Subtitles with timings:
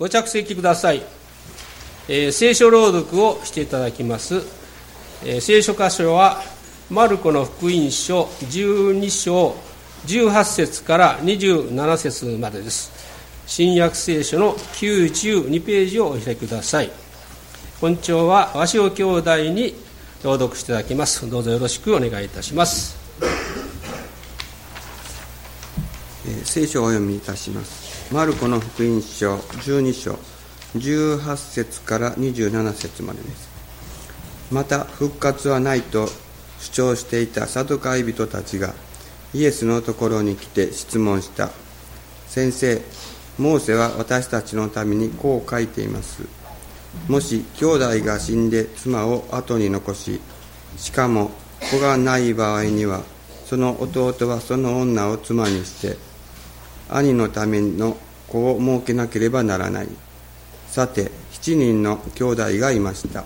[0.00, 1.02] ご着席ください、
[2.08, 4.36] えー、聖書朗読をしていただきます、
[5.26, 6.40] えー、聖書箇所は
[6.88, 9.54] マルコの福音書12章
[10.06, 12.90] 18節から27節までです。
[13.46, 16.90] 新約聖書の92ページをお開きください。
[17.80, 19.74] 本庁は鷲尾兄弟に
[20.24, 21.28] 朗読していただきます。
[21.28, 22.98] どうぞよろしくお願いいたします。
[26.44, 27.99] 聖書をお読みいたします。
[28.12, 30.18] マルコの福音書12章
[30.76, 33.48] 18節から27節までです。
[34.50, 36.08] また復活はないと
[36.58, 38.74] 主張していたサドカイ人たちが
[39.32, 41.50] イエスのところに来て質問した。
[42.26, 42.82] 先生
[43.38, 46.24] モーセは私たちのためにこう書いています。
[47.06, 50.20] もし兄弟が死んで妻を後に残し
[50.76, 51.30] しかも
[51.70, 53.02] 子がない場合には
[53.46, 56.09] その弟はその女を妻にして
[56.90, 57.96] 兄のための
[58.28, 59.88] 子を設けなければならない。
[60.68, 63.24] さて7人の兄弟がいました。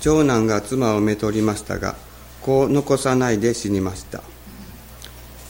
[0.00, 1.94] 長男が妻をめとりましたが
[2.40, 4.22] 子を残さないで死にました。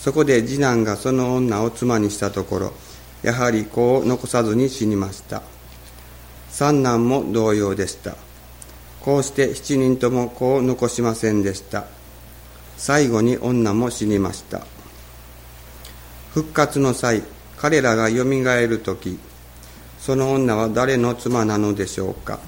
[0.01, 2.73] そこで次男がその女を妻にしたところ
[3.23, 5.43] やはり子を残さずに死にました。
[6.51, 8.15] 三男も同様でした。
[9.01, 11.87] こうして7人とも子を残しませんでした。
[12.77, 14.67] 最後に女も死にました。
[16.35, 17.23] 復活の際
[17.59, 19.19] 彼らがよみがえる時
[19.99, 22.41] その女は誰の妻なのでしょうか。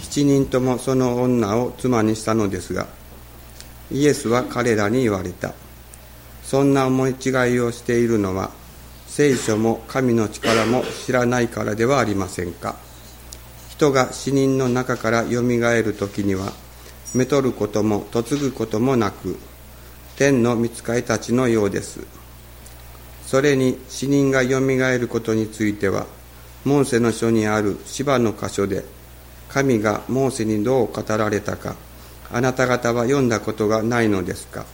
[0.00, 2.88] 7人ともその女を妻にしたのですが
[3.92, 5.52] イエスは彼らに言われた。
[6.42, 8.50] そんな思い違いをしているのは
[9.06, 12.76] 聖書も神の力も知らないからではありませんか。
[13.68, 16.52] 人が死人の中からよみがえる時には
[17.14, 19.38] めとることも嫁ぐこともなく
[20.16, 22.00] 天の御使いたちのようです。
[23.26, 26.06] それに死人がよみがえることについては
[26.64, 28.84] モーセの書にある芝の箇所で
[29.48, 31.76] 神がモーセにどう語られたか
[32.32, 34.64] あなた方は読んだことがないのですか。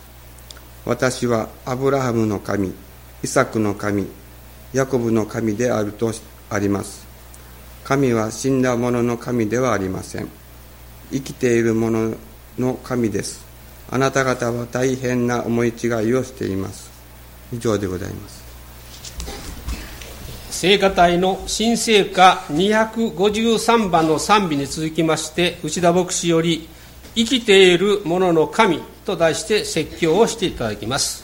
[0.84, 2.72] 私はアブラハムの神
[3.22, 4.06] イサクの神
[4.72, 6.12] ヤコブの神であると
[6.50, 7.06] あります。
[7.84, 10.28] 神は死んだ者の神ではありません。
[11.10, 12.14] 生きている者
[12.58, 13.44] の神です。
[13.90, 16.90] あなた方は大変な思い違いをしています。
[17.52, 18.41] 以上でございます。
[20.52, 26.68] 聖歌隊の新聖歌253番の賛美に続きまして内田牧師より
[27.16, 31.21] 「生きている者の神」と題して説教をしていただきます。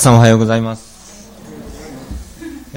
[0.00, 1.30] さんおはようございます。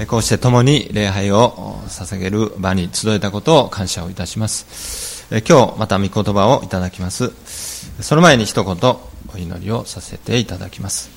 [0.07, 5.25] こうして共に礼拝を捧げる場に集えたことを感謝をいたします。
[5.47, 7.31] 今日また御言葉をいただきます。
[8.01, 8.75] その前に一言
[9.33, 11.11] お祈りをさせていただきます。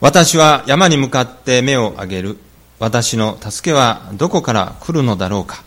[0.00, 2.38] 私は山に向かって目を上げる。
[2.78, 5.64] 私の助けはどこから来るのだろうか。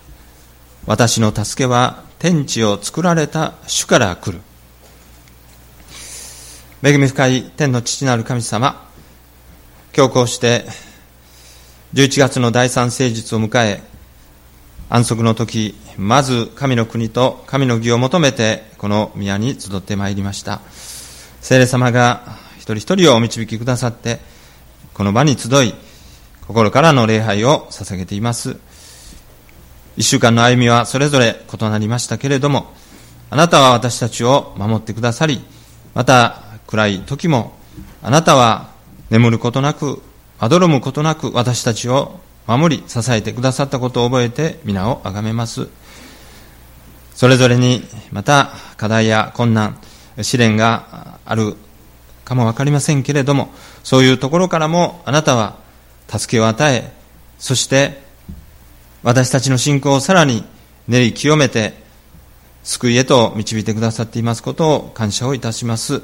[0.86, 4.40] 私の助けは天地を作られた主から来る。
[6.86, 8.86] 恵み深い天の父なる神様、
[9.96, 10.66] 今日こうして
[11.94, 13.82] 11月の第三聖日を迎え、
[14.90, 20.60] 安息の時、まず神の国と神の義を求めて、この宮に集ってまいりました。
[21.40, 24.20] 聖霊様が一人一人をお導きくださって、
[24.94, 25.74] この場に集い、
[26.48, 28.58] 心からの礼拝を捧げています。
[29.96, 32.74] 一週間の歩みはそれぞれ異なりましたけれども、
[33.30, 35.46] あなたは私たちを守ってくださり、
[35.94, 36.43] また
[36.74, 37.54] 暗い時も、
[38.02, 38.72] あなたは
[39.12, 40.02] 眠ることなく、
[40.40, 45.68] まどろむことなく私たちを守り、支えてくださったことを覚えて皆を崇めます。
[47.14, 49.78] それぞれにまた課題や困難、
[50.20, 51.58] 試練がある
[52.26, 53.54] かもわかりませんけれども、
[53.84, 55.58] そういうところからもあなたは
[56.10, 56.92] 助けを与え、
[57.38, 58.02] そして
[59.04, 60.44] 私たちの信仰をさらに
[60.88, 61.76] 練り清めて
[62.64, 66.02] 救いへと導いてくださっていますことを感謝をいたします。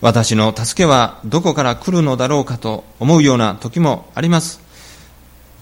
[0.00, 4.60] 私の助けはどこから来るのだろうかと思うような時もあります。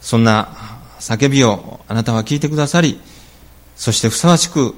[0.01, 3.01] そんな叫びをあなたは聞いてくださり、
[3.77, 4.75] そしてふさわしく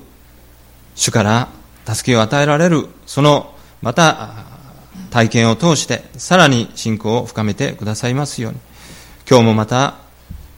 [0.95, 1.49] 主から
[1.87, 4.31] 助けを与えられる、そのまた
[5.11, 8.59] 体験を通してさらに信仰を深めてくださいますように。
[9.29, 9.97] 今日もまた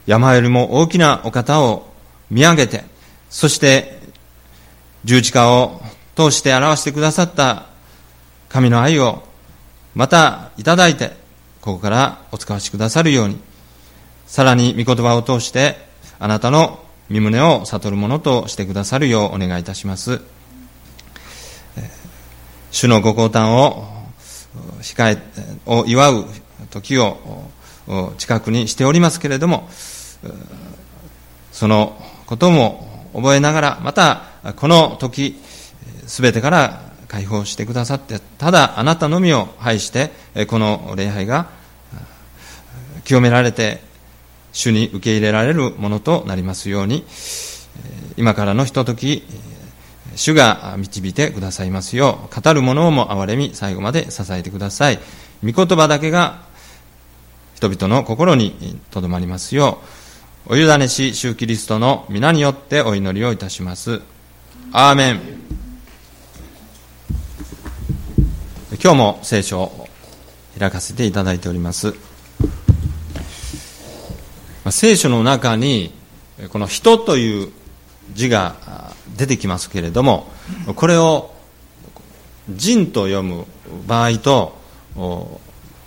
[0.06, 1.92] 山よりも大きなお方を
[2.30, 2.84] 見上げて、
[3.30, 4.00] そして
[5.04, 5.82] 十字架を
[6.14, 7.66] 通して表してくださった
[8.52, 9.22] 神の愛を
[9.94, 11.16] またいただいて、
[11.62, 13.38] ここからお使わしくださるように、
[14.26, 15.78] さらに御言葉を通して、
[16.18, 16.78] あなたの
[17.08, 20.20] 身胸を悟るものとしてくださるようお願いいたします。
[22.70, 23.88] 主のご降誕を
[24.82, 25.18] 控え、
[25.64, 26.26] を祝う
[26.70, 27.16] 時を
[28.18, 29.70] 近くにしておりますけれども、
[31.52, 34.24] そのことも覚えながら、また
[34.56, 35.40] この時、
[36.06, 40.12] すべてから解放してくださって、ただあなたのみを拝して、
[40.48, 41.50] この礼拝が
[43.04, 43.82] 清められて、
[44.52, 47.04] 主に受け入れられるものとなりますように、
[48.16, 49.24] 今からのひととき、
[50.16, 54.98] 主が導いてくださいますよう、語る者をも憐れみ、最後まで支えてください。
[55.44, 56.40] 御言葉だけが
[57.56, 59.82] 人々の心にとどまりますよ
[60.48, 64.00] う、お委ねし、主キリストの皆によってお祈りをいたします。
[64.72, 65.20] アーメン。
[68.84, 69.88] 今日も聖書を
[70.58, 71.94] 開かせていただいております。
[74.70, 75.94] 聖書の中に、
[76.48, 77.52] この人という
[78.12, 80.26] 字が出てきますけれども、
[80.74, 81.32] これを
[82.48, 83.46] 人と読む
[83.86, 84.58] 場合と、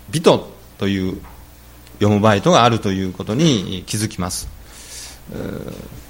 [0.09, 1.21] 美とという
[1.95, 4.47] 読む場合とがあるということに気づきます。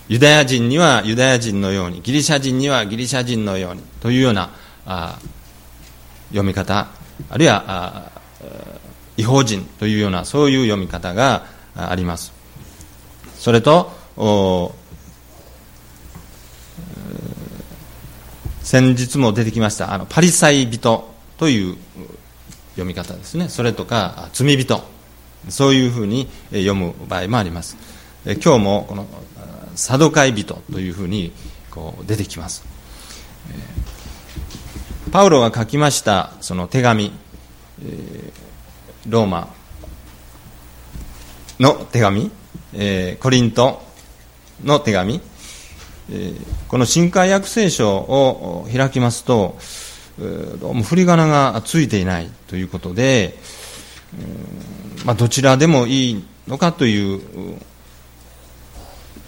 [0.08, 4.52] ユダヤ人にはユダヤ人のように、ギリシャ人にはギリシャ人のようにというような
[6.30, 6.88] 読み方
[7.30, 8.12] あるいは
[9.18, 12.34] 違法人というようなそういう読み方があります。
[13.38, 13.92] それと
[18.64, 21.78] 先日も出てきましたあのパリサイ人という
[22.72, 23.50] 読み方ですね。
[23.50, 24.96] それとか罪人。
[25.50, 27.78] そういうふうに読む場合もあります。
[28.26, 29.06] 今日もこの
[29.76, 31.32] サドカイ人というふうに
[31.70, 32.66] こう出てきます。
[35.16, 37.14] パウロが書きましたその手紙
[39.08, 39.48] ローマ
[41.58, 42.30] の手紙
[42.74, 43.82] えコリント
[44.62, 45.22] の手紙
[46.68, 49.58] この新海訳聖書を開きますと
[50.60, 53.36] どうも振り仮名がついていないということで、
[55.06, 57.22] まあ、どちらでもいいのかという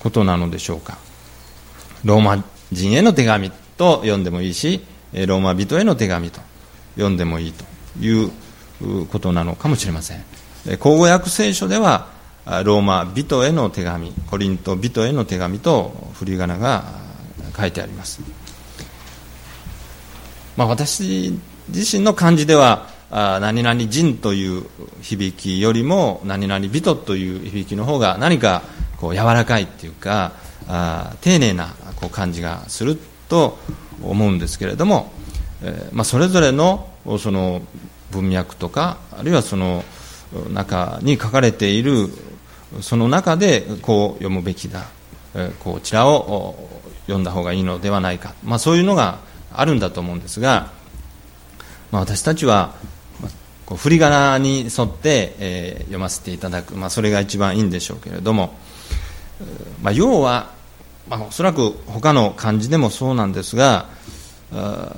[0.01, 0.98] ことなのでしょうか。
[2.03, 4.82] ローマ人への手紙と読んでもいいし
[5.26, 6.42] ローマ人への手紙と
[6.96, 7.66] 読んでもいいと
[8.00, 8.32] いう
[9.08, 10.24] ことなのかもしれません。
[10.76, 12.08] 口語訳聖書では
[12.64, 16.84] ローマ人への手紙コリント人への手紙と振り仮名が
[17.58, 18.22] 書いてあります、
[20.56, 21.38] まあ、私
[21.70, 24.66] 自身の漢字では何々人という
[25.02, 28.62] 響きよりも何々人という響きの方が何か
[28.98, 30.34] こう柔らかいっていうか
[31.22, 31.74] 丁寧な
[32.12, 32.98] 感じがする
[33.30, 33.58] と
[34.04, 35.12] 思うんですけれども、
[35.63, 36.89] えー、まあ、それぞれの
[37.20, 37.62] その
[38.12, 39.84] 文脈とかあるいはその
[40.51, 42.10] 中に書かれている
[42.82, 44.86] その中でこう読むべきだ、
[45.36, 46.70] えー、こちらを
[47.06, 49.20] 読んだ方がいいのではないか、まあ、そういうのが
[49.54, 50.72] あるんだと思うんですが、
[51.92, 52.75] まあ、私たちは
[53.66, 58.54] こう振り仮名に沿って、えー、読ませていただく、まあ、それが一番いいんでしょうけれども、
[59.82, 60.56] まあ、要は、
[61.10, 63.88] まあ、おそらく他の漢字でもそうなんですが、
[64.54, 64.96] あ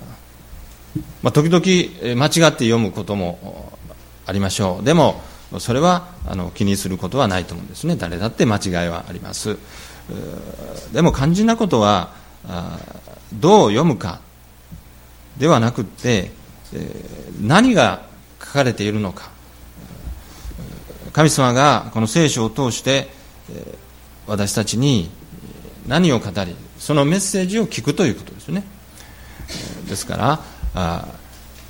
[1.21, 3.71] まあ、時々間違って読むことも
[4.25, 4.85] ありましょう。
[4.85, 5.21] でも
[5.59, 7.95] それはあの気にすることはないと思うんですね。
[7.95, 9.57] 誰だって間違いはあります。
[10.93, 12.13] でも肝心なことは
[13.33, 14.21] どう読むか
[15.37, 16.31] ではなくって
[17.41, 18.03] 何が
[18.39, 19.29] 書かれているのか。
[21.13, 23.09] 神様がこの聖書を通して
[24.27, 25.09] 私たちに
[25.87, 28.63] 何を語りそのメッセージを聞くということですね。
[29.87, 30.39] ですから
[30.75, 31.07] あ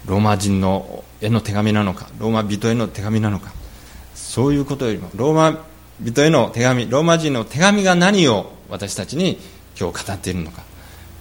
[0.05, 3.51] ローマ人のへの手紙なのかローマ人への手紙なのか
[4.15, 5.65] そういうことよりもローマ
[6.01, 9.39] 人への手紙ローマ人の手紙が何を私たちに
[9.79, 10.63] 今日語っているのか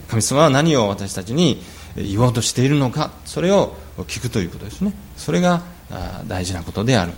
[0.08, 1.60] 神様は何を私たちに
[1.96, 4.92] 言おうとしているのかそれを聞くということですね。
[5.16, 5.62] それが
[6.26, 7.12] 大事なことである。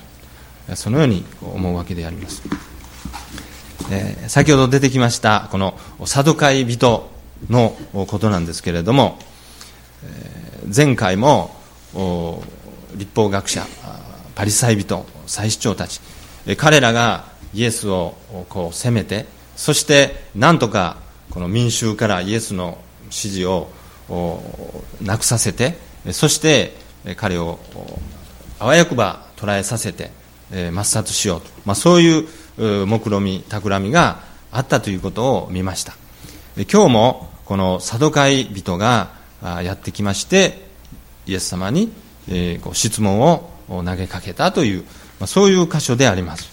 [0.74, 2.42] そのように思うわけであります。
[3.90, 7.10] えー、先ほど出てきましたこのサドカイ人
[7.48, 9.18] のことなんですけれども、
[10.04, 11.50] えー、前回も
[12.94, 13.66] 立法学者
[14.34, 16.00] パリサイ人祭司長たち
[16.46, 18.14] え彼らがイエスを
[18.48, 20.96] こう責めてそしてなんとか
[21.30, 23.68] この民衆からイエスの指示を
[25.02, 25.76] なくさせて
[26.12, 26.74] そして
[27.16, 27.58] 彼を
[28.58, 30.10] あわよくば捕らえさせて
[30.50, 32.28] 抹殺しようと、まあ、そういう
[32.58, 34.20] 目論み企みが
[34.52, 35.94] あったということを見ました。
[36.56, 39.10] 今日もこのサドカイ人が
[39.42, 40.68] やってきまして
[41.26, 41.92] イエス様に
[42.72, 44.84] 質問を投げかけたという
[45.26, 46.48] そういう箇所であります。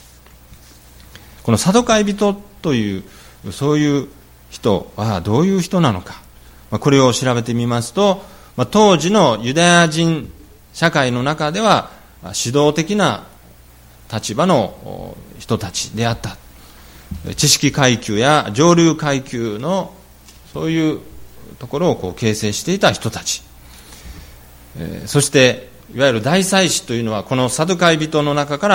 [1.44, 3.04] このサドカイ人という
[3.52, 4.08] そういう
[4.50, 6.22] 人はどういう人なのか。
[6.70, 8.24] これを調べてみますと
[8.72, 10.32] 当時のユダヤ人
[10.74, 11.92] 社会の中では
[12.24, 13.26] 指導的な
[14.12, 16.38] 立場の人たちであった。
[17.36, 19.94] 知識階級や上流階級の
[20.54, 21.00] そういう
[21.60, 23.44] ところをこう形成していた人たち、
[24.78, 28.68] えそしていわゆる大祭司というのはこのサドカイ人の中か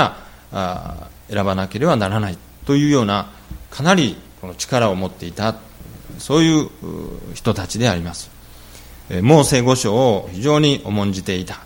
[0.51, 2.39] ら選ばなければならない。
[2.65, 3.31] というような
[3.71, 5.57] かなりこの力を持っていた。
[6.19, 6.69] そういう
[7.35, 8.31] 人たちであります。
[9.23, 11.61] モーセ五書を非常に重んじていた。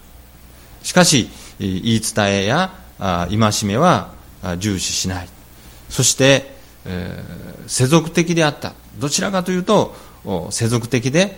[0.83, 4.11] しかし言い伝えや戒めは
[4.59, 5.29] 重視しない。
[5.89, 8.75] そして、えー、世俗的であった。
[8.99, 9.95] どちらかというと
[10.51, 11.37] 世俗的で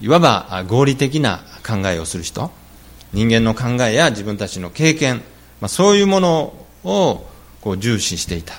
[0.00, 2.50] いわば合理的な考えをする人。
[3.12, 5.22] 人間の考えや自分たちの経験、
[5.60, 7.24] まあ、そういうものを
[7.78, 8.54] 重視していた。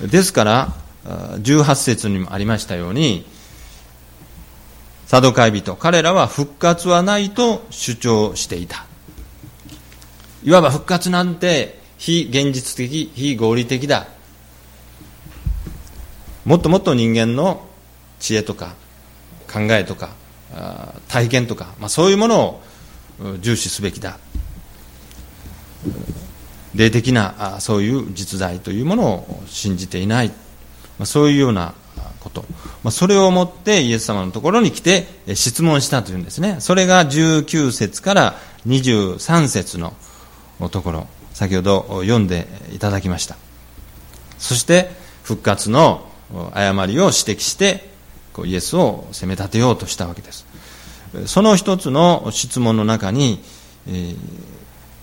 [0.00, 0.72] ですから
[1.04, 3.26] 18節にもありましたように
[5.06, 8.85] サドカイ人彼らは復活はないと主張していた。
[10.46, 14.06] いわば復活なんて非現実的、非合理的だ。
[16.44, 17.66] もっともっと人間の
[18.20, 18.76] 知恵とか
[19.52, 20.10] 考えとか
[21.08, 22.62] 体験とか、まあ、そういうものを
[23.40, 24.20] 重視すべきだ。
[26.76, 30.34] 霊的なそういう実在というものを信じていない、ま
[31.00, 31.74] あ、そういうような
[32.20, 32.44] こと、
[32.84, 36.58] まあ、それをもってイエス様のところに来て質問したというんですね。
[36.60, 38.34] それが19節から
[38.68, 39.94] 23節の
[40.70, 43.36] ところ、先ほど読んでいただきました。
[44.38, 44.90] そして
[45.22, 46.06] 復活の
[46.52, 47.88] 誤りを指摘して
[48.44, 50.46] イエスを責め立てようとしたわけです。
[51.26, 53.42] その一つの質問の中に、
[53.88, 54.16] えー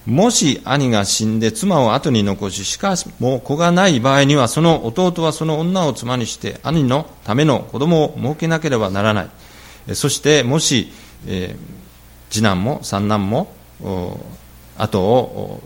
[0.06, 9.96] もし兄が死んで妻を後に残し、しかも子がない場合には、その弟はその女を妻にして、兄のための子供を設けなければならない。
[9.96, 10.92] そして、もし、
[11.26, 13.54] えー、次男も三男も、
[14.78, 15.62] 後を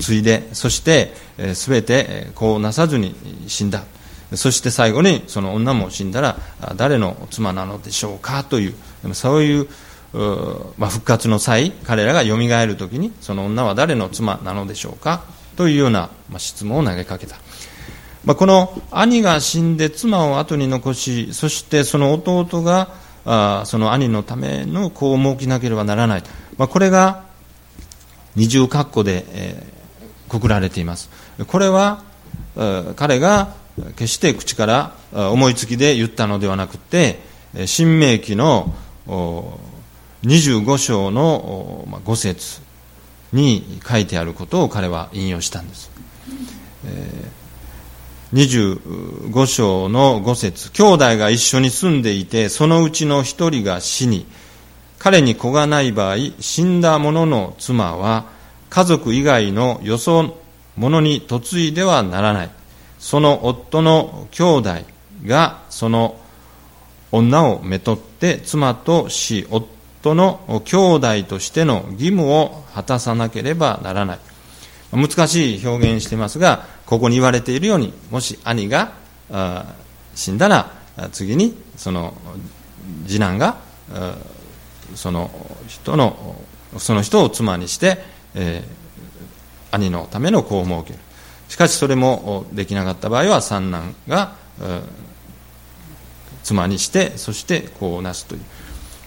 [0.00, 1.12] 継いで、そして、
[1.54, 3.14] す、べ、て子をなさずに
[3.46, 3.82] 死んだ。
[4.34, 6.38] そして最後にその女も死んだら
[6.76, 8.44] 誰の妻なのでしょうか？
[8.44, 8.74] という、
[9.14, 9.68] そういう
[10.12, 15.22] まあ、復活の際彼らがよみがえる時にその女は誰の妻なのでしょうか？
[15.56, 17.36] というような、まあ、質問を投げかけた、
[18.24, 22.88] まあ、この兄が死んで妻を後に残しそしてその弟が
[23.24, 26.22] あその兄のための子を設けなければならない、
[26.56, 27.24] まあ、これが
[28.36, 31.10] 二重括弧で、えー、くくられています
[31.46, 32.02] これは
[32.96, 33.54] 彼が
[33.96, 37.18] 決して口から思いつきで言ったのではなくて
[37.66, 38.74] 新明記の
[40.22, 42.60] 25章の5節
[43.32, 45.90] に書いてあることを彼は引用したんです。
[48.32, 54.26] 25章の5節兄弟が一緒に住んでいて、そのうちの一人が死に、
[55.00, 58.26] 彼に子がない場合、死んだ者の妻は、
[58.68, 60.36] 家族以外のよそ
[60.76, 62.50] 者に嫁いではならない。
[62.98, 64.74] その夫の兄弟
[65.24, 66.20] がその
[67.12, 74.18] 女をめとって妻とし、夫の兄弟としての義務を果たさなければならない。
[74.92, 78.92] 難しい表現してますが、ここに言われているように、もし兄が
[80.14, 80.70] 死んだら、
[81.10, 82.12] 次にその
[83.06, 83.56] 次男が
[84.94, 85.30] その
[85.68, 86.36] 人の
[86.78, 87.98] その人を妻にして、
[88.34, 90.98] えー、兄のための子を設ける。
[91.48, 94.34] しかしそれもできなかった場合は三男が
[96.44, 98.40] 妻にしてそして子をなすという。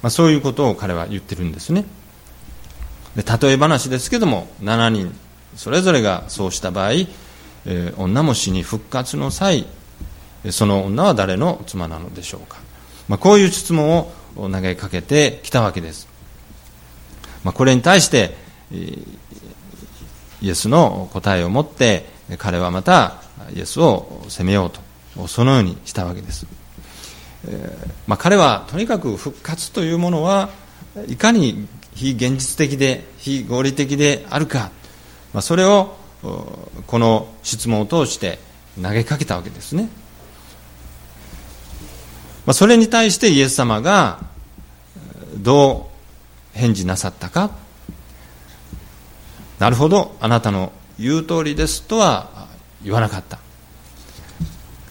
[0.03, 1.85] まあ、そういうことを彼は言ってるんですね
[3.15, 5.15] で例え話ですけども7人
[5.55, 9.65] それぞれがそうした場合、えー、女も死に復活の際
[10.51, 12.57] その女は誰の妻なのでしょうか、
[13.07, 16.07] まあ、こういう質問を投げかけてきたわけです、
[17.43, 18.35] まあ、これに対して
[20.41, 22.05] イエスの答えを持って
[22.37, 23.21] 彼はまた
[23.55, 26.47] イエスを責めようとそのようにしたわけです、
[28.07, 30.49] まあ、彼はとにかく復活というものは
[31.07, 34.71] いかに非現実的で非合理的であるか、
[35.33, 35.95] まあ、それを
[36.87, 38.39] この質問を通して
[38.81, 39.89] 投げかけたわけですね、
[42.45, 44.19] まあ、それに対してイエス様が
[45.37, 45.89] ど
[46.55, 47.51] う返事なさったか。
[49.59, 50.15] なるほど。
[50.19, 52.47] あなたの言う通りですとは
[52.83, 53.39] 言わなかった。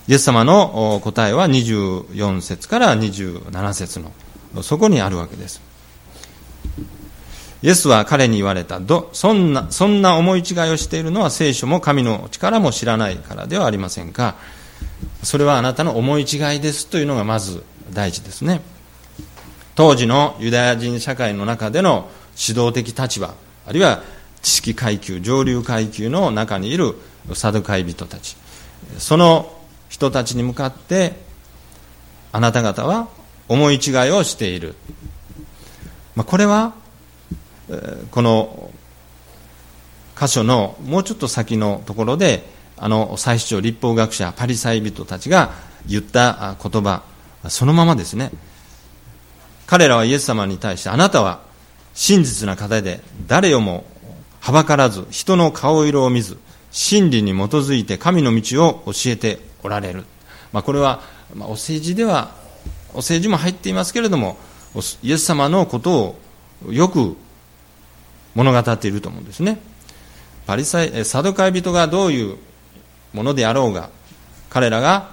[0.09, 4.13] イエス様の答えは24節から27節の
[4.63, 5.61] そこにあるわけです。
[7.63, 8.81] イエスは彼に言われた。
[8.81, 14.35] どそんなそんな思い違いをしているのは聖書も神の力も知らないからではありませんか。
[15.23, 18.61] それはあなたの思い違いですというのがまず第一ですね。
[19.75, 23.35] 当時のユダヤ人社会の中での指導的立場
[23.67, 24.03] あるいは
[24.43, 26.97] 知識階級上流階級の中にいる
[27.35, 28.37] サドカイ人たち。
[28.99, 29.53] その
[29.89, 31.15] 人たちに向かって
[32.33, 33.09] あなた方は
[33.49, 34.75] 思い違いをしている、
[36.17, 36.75] まあ、これは
[38.11, 38.71] この
[40.19, 45.53] 箇所のもうちょっと先のところであの最主張立法学者パリサイ人たちが
[45.87, 47.03] 言った言葉
[47.49, 48.31] そのままですね。
[49.67, 51.41] 彼らはイエス様に対してあなたは
[51.95, 53.85] 真実な方で誰をも
[54.41, 56.37] はばからず人の顔色を見ず
[56.71, 60.05] 真理に基づいて神の道を教えておられる、
[60.53, 61.01] まあ、これは、
[61.35, 62.35] まあ、お政治では
[62.93, 64.37] お政治も入っていますけれども
[65.03, 66.17] イエス様のこと
[66.67, 67.17] をよく
[68.35, 69.61] 物語っていると思うんですね。
[70.47, 72.37] パリサイサドカイ人がどういう
[73.13, 73.91] ものであろうが
[74.51, 75.11] 彼らが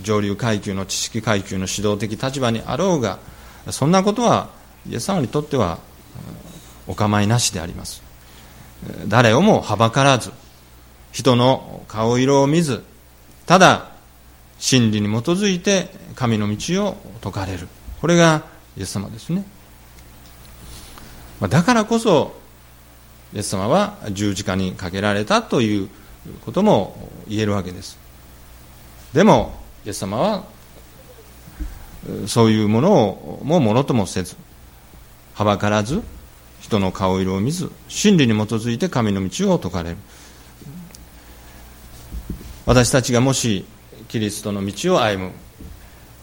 [0.00, 3.18] 上流階級の知識階級の指導的立場にあろうが
[3.70, 4.50] そんなことは
[4.88, 5.78] イエス様にとっては
[6.86, 8.02] お構いなしであります。
[9.08, 10.30] 誰をもはばからず
[11.10, 12.84] 人の顔色を見ず
[13.46, 13.90] ただ
[14.58, 17.68] 真理に基づいて神の道を説かれる。
[18.00, 18.44] これが
[18.76, 19.44] イエス様ですね。
[21.48, 22.36] だからこそ
[23.34, 25.88] イエス様は十字架にかけられたという
[26.44, 27.98] ことも言えるわけです。
[29.12, 29.54] でも
[29.84, 30.44] イエス様は
[32.26, 34.36] そういうものをもものともせず
[35.34, 36.02] はばからず
[36.60, 39.96] 人の顔色を見ず真理に基づいて神の道を説かれる。
[42.66, 43.64] 私たちがもし
[44.08, 45.32] キリストの道を歩む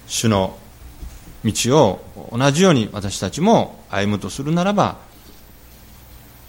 [0.08, 0.58] 主の
[1.44, 4.98] 道を同じように私たちも歩むとするならば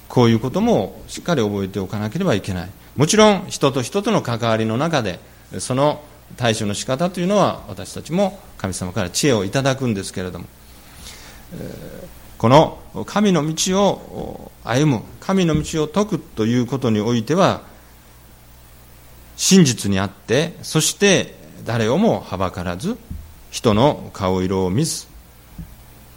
[0.09, 2.71] こういうこともしっかり覚えておかなければいけない。
[2.97, 5.21] もちろん人と人との関わりの中で
[5.59, 6.03] その
[6.37, 10.47] 対処の仕方というのは私たちも神様から知恵をいただくんですけれども
[12.39, 17.63] この神の道を歩む神の道を説くということにおいては
[19.37, 22.97] 真実にあってそして誰をもはばからず
[23.51, 25.07] 人の顔色を見ず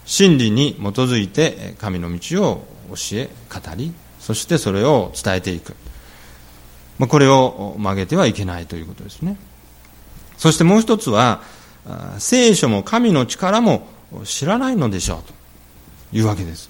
[0.06, 5.76] 真理に基づいて神の道を教え語りそしてそれを伝えていく。
[7.00, 9.38] まこれを曲げてはいけないということですね。
[10.38, 11.42] そしてもう一つは
[12.20, 13.88] 聖書も神の力も
[14.26, 15.34] 知らないのでしょうと
[16.16, 16.70] いうわけです。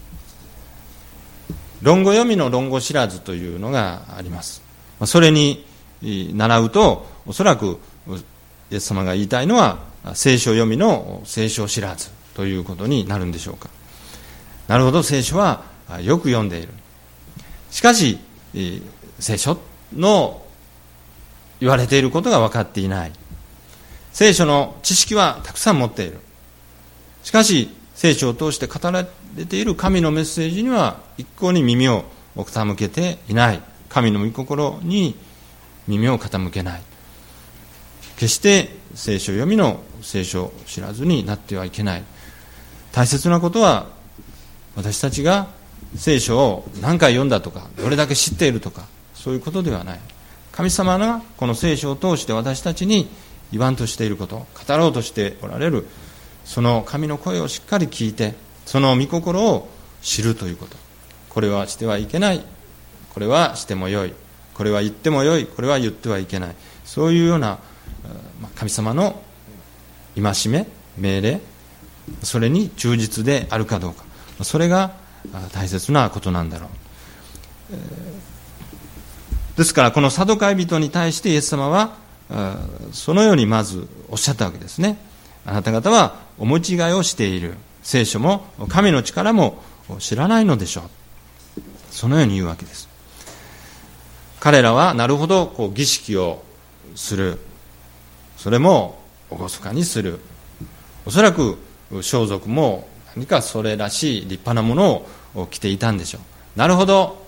[1.81, 4.61] 論語読みの論語知らずというのがあります。
[5.05, 5.65] それに
[6.01, 7.79] 習うとおそらく
[8.71, 9.79] イエス様が言いたいのは
[10.13, 13.69] 聖書読みの聖書知らずということになるんでしょうか。
[14.67, 15.63] なるほど聖書は
[16.01, 16.69] よく読んでいる。
[17.71, 18.19] しかし
[19.19, 19.57] 聖書
[19.95, 20.45] の
[21.59, 23.11] 言われていることが分かっていない。
[24.11, 26.19] 聖書の知識はたくさん持っている。
[27.23, 33.61] しかし聖書を通して語られている神のメッセージには一向に耳を傾けていない。
[33.89, 35.15] 神の御心に
[35.87, 36.81] 耳を傾けない。
[38.15, 42.03] 決して聖書読みの聖書を知らずになってはいけない。
[42.91, 43.87] 大切なことは
[44.75, 45.47] 私たちが
[45.95, 48.87] 聖書を何回読んだとかどれだけ知っているとか
[49.21, 49.99] そういうことではない。
[50.51, 53.07] 神様がこの聖書を通して私たちに
[53.51, 55.87] 言わんとしていること語ろうとしておられる
[56.45, 58.33] その神の声をしっかり聞いて
[58.65, 59.69] その御心を
[60.01, 60.77] 知るということ。
[61.29, 62.43] これはしてはいけない。
[63.13, 64.13] これはしてもよい。
[64.53, 65.45] これは言ってもよい。
[65.45, 66.55] これは言ってはいけない。
[66.85, 67.59] そういうような
[68.55, 69.21] 神様の
[70.15, 71.41] 戒め命令
[72.23, 74.03] それに忠実であるかどうか。
[74.43, 74.93] それが
[75.53, 76.69] 大切なことなんだろう。
[79.59, 81.91] ですからこのサドカイ人に対してイエス様は
[82.93, 84.97] そのようにまずおっしゃったわけですね。
[85.45, 87.55] あなた方はお違いをしている。
[87.83, 89.61] 聖書も神の力も
[89.99, 91.61] 知らないのでしょう。
[91.91, 92.87] そのように言うわけです。
[94.39, 96.41] 彼らはなるほどこう儀式を
[96.95, 97.37] する。
[98.37, 98.97] それも
[99.29, 100.21] 厳かにする。
[101.05, 101.57] おそらく
[102.01, 106.19] 装束も何かそれらしい立派なものを着ていたんでしょ
[106.55, 106.57] う。
[106.57, 107.27] なるほど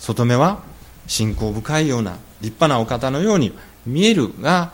[0.00, 0.73] 外目は
[1.06, 3.52] 信仰深いような立派なお方のように
[3.86, 4.72] 見えるが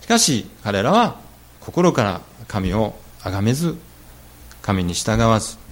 [0.00, 1.20] しかし彼らは
[1.60, 3.76] 心から神を崇めず
[4.60, 5.62] 神に従わず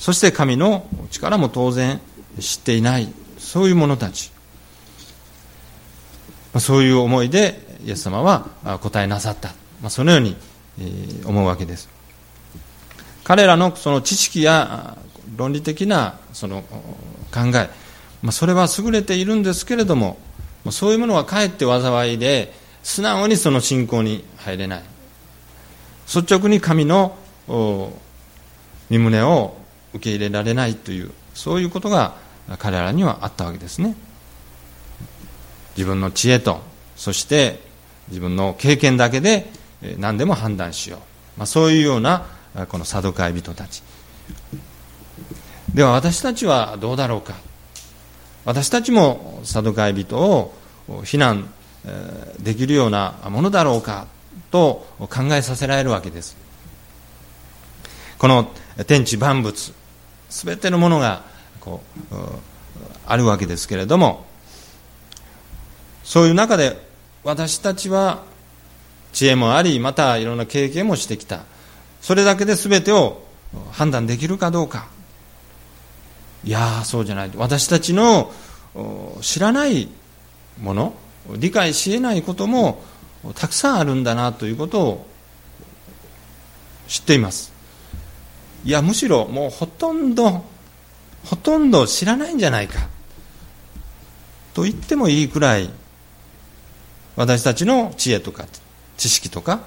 [0.00, 2.00] そして神の力も当然
[2.40, 3.12] 知っていない。
[3.38, 4.32] そういう者たち。
[6.58, 9.52] そういう思いでイエス様は答えなさった、
[9.90, 10.36] そのように
[11.26, 11.90] 思うわけです。
[13.24, 14.96] 彼らのその知識や
[15.36, 17.68] 論理的なその考え、
[18.22, 20.18] まあ、それは優れているんですけれども
[20.70, 22.52] そういうものはかえって災いで
[22.82, 24.82] 素直にその信仰に入れない。
[26.06, 27.16] 率直に神の
[28.90, 29.56] 身旨を
[29.94, 32.14] 受け入れられないというそういうことが
[32.58, 33.94] 彼らにはあったわけですね。
[35.76, 36.60] 自分の知恵と
[36.96, 37.60] そして
[38.08, 39.50] 自分の経験だけで
[39.98, 41.00] 何でも判断しよう、
[41.38, 42.26] まあ、そういうような
[42.68, 43.82] このサドカイ人たち。
[45.72, 47.34] では私たちはどうだろうか。
[48.44, 50.54] 私たちもサドカイ人を
[51.04, 51.50] 非難
[52.38, 54.06] できるようなものだろうか
[54.50, 56.36] と考えさせられるわけです。
[58.18, 58.50] この
[58.86, 59.72] 天地万物
[60.28, 61.22] すべてのものが
[61.60, 62.14] こう
[63.06, 64.26] あるわけですけれども
[66.04, 66.80] そういう中で
[67.24, 68.22] 私たちは
[69.12, 71.40] 知恵もありまたいろんな経験もしてきた。
[72.00, 73.22] それだけで全てを
[73.72, 74.88] 判断できるかどうか。
[76.44, 77.30] いやそうじゃない。
[77.36, 78.32] 私たちの
[79.20, 79.88] 知らない
[80.60, 80.94] もの
[81.36, 82.82] 理解しえないことも
[83.34, 85.06] たくさんあるんだなということを
[86.88, 87.52] 知っています。
[88.64, 90.44] いやむしろもうほとんど
[91.24, 92.88] ほとんど知らないんじゃないか。
[94.54, 95.70] と言ってもいいくらい
[97.16, 98.46] 私たちの知恵とか
[98.96, 99.60] 知識とか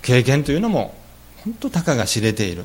[0.00, 0.94] 経験というのも
[1.44, 2.64] 本当たかが知れている。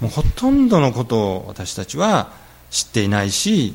[0.00, 2.32] もうほとんどのことを私たちは
[2.70, 3.74] 知っていないし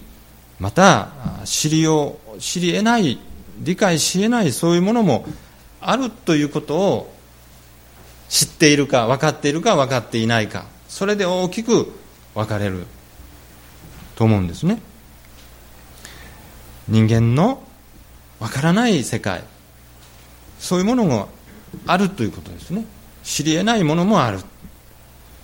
[0.59, 1.09] また
[1.45, 3.19] 知りよう知り得ない
[3.59, 5.25] 理解し得ないそういうものも
[5.81, 7.13] あるということを
[8.27, 11.91] 知っているか分かっているか分かっていないかそれで大きく
[12.35, 12.85] 分かれる
[14.15, 14.81] と思うんですね。
[16.89, 17.63] 人間の
[18.39, 19.43] 分からない世界
[20.59, 21.27] そういうものが
[21.85, 22.85] あるということですね。
[23.23, 24.39] 知り得ないものもある、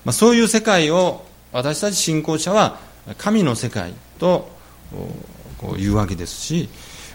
[0.06, 2.80] まあ、そういう世界を私たち信仰者は
[3.18, 4.50] 神の世界と
[5.58, 6.70] こう言うわけですし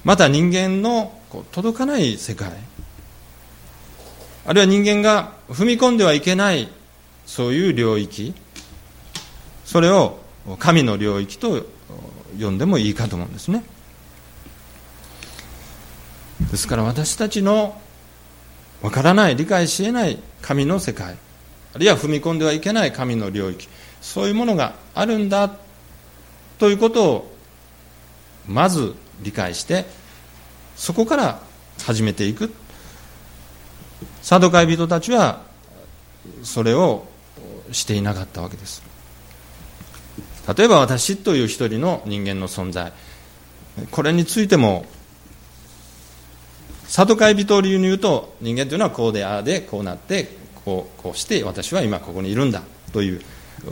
[0.05, 1.13] また人間の
[1.53, 2.51] 届かない世界。
[4.47, 6.69] あるいは人間が踏み込んではいけない
[7.27, 8.35] そういう領域。
[9.65, 10.19] それを
[10.59, 11.67] 神の領域と
[12.41, 13.63] 呼んでもいいかと思うんですね。
[16.51, 17.81] ですから私たちの
[18.83, 21.17] わからない理解しえない神の世界。
[21.75, 23.69] あるいは踏み込んではいけない神の領域。
[24.01, 25.51] そういうものがあるんだ
[26.59, 27.37] ということを
[28.47, 29.85] まず理解して
[30.77, 31.41] そこから
[31.83, 32.53] 始めていく。
[34.23, 35.43] サドカイ人たちは
[36.43, 37.07] それを
[37.73, 38.83] していなかったわけです。
[40.57, 42.93] 例えば私という一人の人間の存在。
[43.91, 44.85] これについても
[46.87, 50.40] サドカイ人流に言うと人間というのはこうでああでこうなって
[50.71, 53.21] こうこうして私は今ここにいるんだという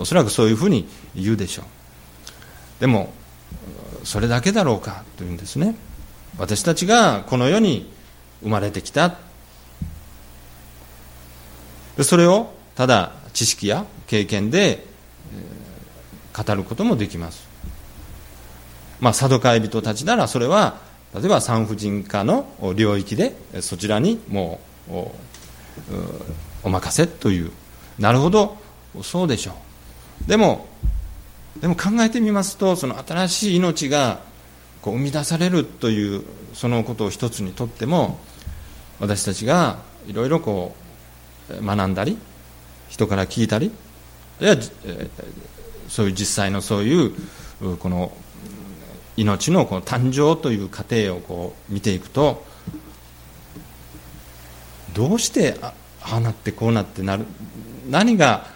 [0.00, 1.66] おそらくそういうふうに言うでしょう。
[2.80, 3.12] でも
[4.02, 5.76] それだけだろうかというんですね。
[6.38, 7.88] 私たちがこの世に
[8.42, 9.16] 生まれてきた。
[12.02, 14.84] それをただ知識や経験で
[16.36, 17.46] 語ることもできます。
[18.98, 20.80] まあサドカイ人たちならそれは
[21.14, 24.92] 例えば産婦人科の領域でそちらにもう
[26.68, 27.50] お任せという。
[27.98, 28.56] なるほど。
[29.02, 29.52] そうでしょ
[30.26, 30.28] う。
[30.28, 30.66] でも
[31.60, 34.20] でも考えてみますとその新しい命が
[34.82, 36.22] こう生み出されるという
[36.54, 38.18] そのことを一つにとっても
[39.00, 40.74] 私たちがいろいろこ
[41.50, 42.16] う学んだり
[42.88, 43.72] 人から聞いたり
[44.40, 44.56] あるいは
[45.88, 48.12] そういう実際のそういうこの
[49.16, 52.46] 命のこの誕生という過程をこう見ていくと
[54.94, 55.56] どうして
[56.10, 57.24] ああなってこうなってなる。
[57.88, 58.46] 何が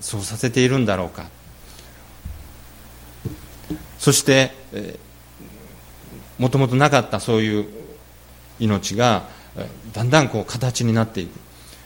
[0.00, 1.24] そうさせているんだろうか。
[3.98, 4.52] そして
[6.38, 7.66] もともとなかったそういう
[8.60, 9.24] 命が
[9.92, 11.28] だんだんこう形になってい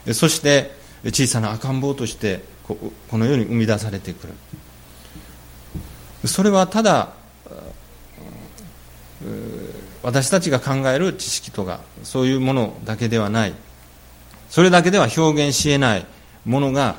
[0.05, 0.13] く。
[0.13, 0.71] そして
[1.05, 4.33] 小さな赤ん坊としてこのように生み出されてくる。
[6.27, 7.13] それはただ
[10.01, 13.53] 私たちが考える知識とかそういうものだけではない。
[14.53, 16.05] それだけでは表現しえない
[16.45, 16.97] ものが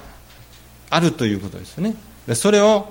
[0.91, 1.95] あるということですね。
[2.27, 2.89] でそれを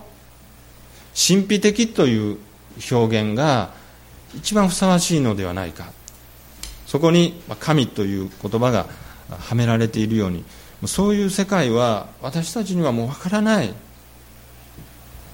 [1.13, 2.37] 神秘的という
[2.89, 3.71] 表現が
[4.33, 5.91] 一番ふさわしいのではないか。
[6.87, 8.85] そこに神という言葉が
[9.37, 10.45] はめられているように
[10.85, 13.73] そういう世界は私たちにはもうわからない。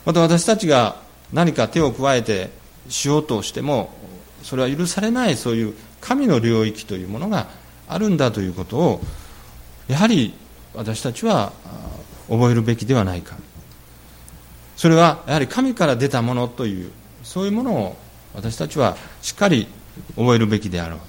[0.08, 0.96] また私たちが
[1.32, 2.50] 何か手を加えて
[2.89, 3.92] しようとしても
[4.42, 7.48] それは許されないそういう神の領域というものが
[7.88, 9.02] あるんだということを
[9.89, 10.34] やはり
[10.73, 11.52] 私たちは
[12.30, 13.36] 覚えるべきではないか。
[14.78, 16.91] それはやはり神から出たものという
[17.23, 17.97] そういうものを
[18.34, 19.67] 私たちはしっかり
[20.15, 20.99] 覚えるべきであろう。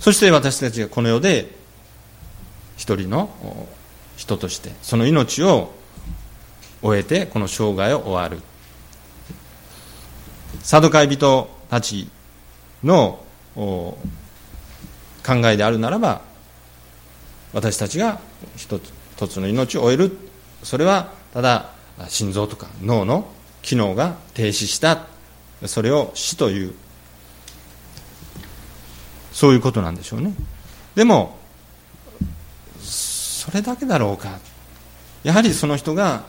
[0.00, 1.54] そして私たちがこの世で
[2.76, 3.68] 一人の
[4.16, 5.72] 人としてその命を
[6.80, 8.40] 終えてこの生涯を終わる。
[10.62, 12.08] サドカイ人たち
[12.82, 13.22] の
[13.54, 13.96] 考
[15.44, 16.22] えであるならば
[17.58, 18.20] 私たちが
[18.56, 20.16] 一つ一つの命を終える。
[20.62, 21.70] それはただ
[22.08, 23.28] 心臓とか脳の
[23.62, 25.06] 機能が停止した。
[25.66, 26.74] それを死という
[29.32, 30.34] そういうことなんでしょうね。
[30.94, 31.36] でも
[32.80, 34.38] それだけだろうか。
[35.24, 36.26] やはりその人が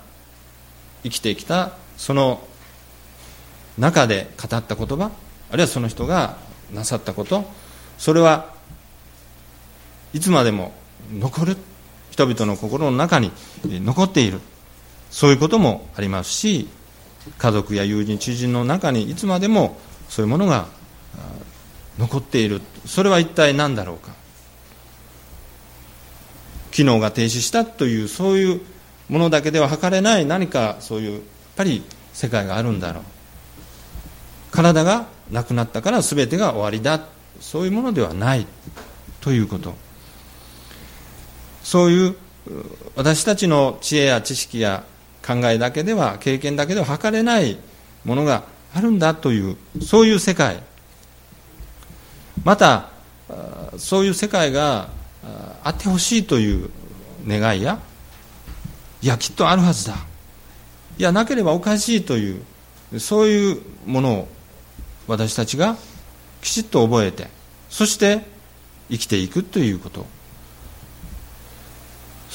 [1.04, 2.42] 生きてきたその
[3.78, 5.12] 中で語った言葉
[5.52, 6.38] あるいはその人が
[6.74, 7.46] なさったこと
[8.00, 8.52] それは
[10.12, 10.74] いつまでも
[11.12, 11.58] 残る
[12.12, 13.32] 人々の心の中に
[13.66, 14.40] 残っている。
[15.10, 16.68] そういうこともありますし
[17.40, 20.68] 家族や友人知人の中にいつまでもそういうものが
[21.98, 22.62] 残っている。
[22.86, 24.12] それは一体何だろうか。
[26.72, 28.62] 機能が停止したというそういう
[29.10, 31.22] ものだけでは測れない何かそういうやっ
[31.56, 33.04] ぱり世界があるんだろう。
[34.52, 37.02] 体がなくなったから全てが終わりだ。
[37.40, 38.46] そういうものではない。
[39.22, 39.76] ということ。
[41.70, 42.16] そういう
[42.96, 44.86] 私たちの知恵や知識や
[45.24, 47.60] 考えだけでは経験だけでは測れない
[48.04, 50.64] ものがあるんだというそういう世界。
[52.44, 52.90] また
[53.78, 54.90] そういう世界が
[55.64, 56.72] あってほしいという
[57.28, 57.80] 願いや
[59.04, 59.94] いやきっとあるはずだ。
[60.98, 64.28] いやなければおかしいというそういうものを
[65.06, 65.78] 私たちが
[66.42, 67.28] きちっと覚えて
[67.70, 68.26] そして
[68.90, 70.19] 生きていくということ。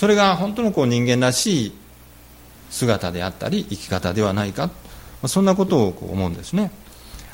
[0.05, 1.73] それが本当のこう人間らしい
[2.69, 4.69] 姿であったり生き方ではないか。
[5.27, 6.73] そんなことをこう思うんですね。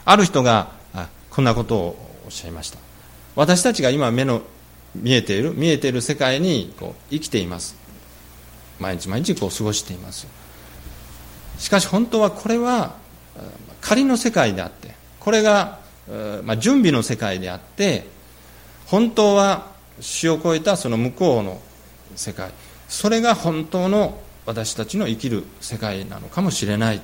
[0.04, 0.70] ある人が
[1.30, 2.78] こんなことをおっしゃいました。
[3.34, 4.42] 私たちが今目の
[4.94, 7.74] 見えている見えている世界にこう生きています。
[8.78, 10.28] 毎日毎日こう過ごしています。
[11.58, 12.94] しかし本当はこれは
[13.80, 15.80] 仮の世界であってこれが、
[16.44, 18.06] ま、準備の世界であって
[18.86, 21.60] 本当は死を超えたその向こうの
[22.16, 22.50] 世界。
[22.88, 27.00] それが本当の私たちの生きる世界なのかもしれない。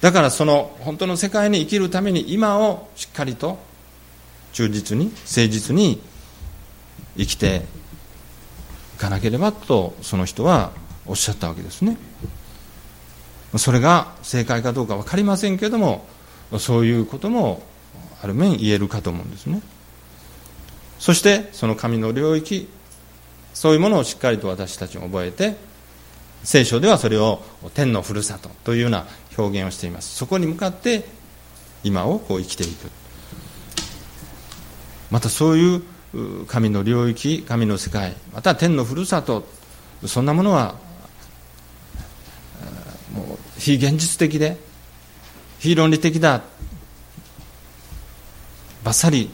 [0.00, 3.58] だからその本当の世界に生きるために今をしっかりと
[4.52, 6.02] 忠実に誠実に
[7.16, 7.62] 生きて
[8.96, 10.72] いかなければとその人は
[11.06, 11.98] おっしゃったわけですね。
[13.56, 16.06] それが正解かどうか分かりませんけれども
[16.58, 17.62] そういうことも
[18.22, 19.60] ある面言えるかと思うんですね。
[20.98, 22.68] そしてその神の領域
[23.54, 25.56] そういうものをしっかりと私たちも覚えて
[26.44, 27.42] 聖書ではそれを
[27.74, 30.16] 天のふるさとというような表現をしています。
[30.16, 31.04] そこに向かって
[31.84, 32.90] 今をこう生きていく。
[35.10, 35.82] またそういう
[36.46, 39.44] 神の領域神の世界また天のふるさと
[40.06, 40.76] そんなものは
[43.12, 44.56] もう非現実的で
[45.58, 46.42] 非論理的だ
[48.82, 49.30] ばっさり